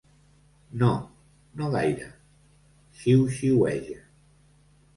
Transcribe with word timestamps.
No... 0.83 0.89
no 1.59 1.67
gaire 1.75 2.09
—xiuxiueja. 3.01 4.03